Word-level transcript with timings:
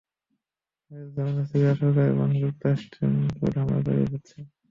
Is 0.91 1.09
দমনে 1.15 1.43
Syria 1.49 1.73
সরকার 1.79 2.05
এবং 2.13 2.27
যুক্তরাষ্ট্রের 2.41 3.09
নেতৃত্বাধীন 3.11 3.39
জোট 3.41 3.55
হামলা 3.59 3.79
চালিয়ে 3.85 4.11
যাচ্ছে। 4.13 4.37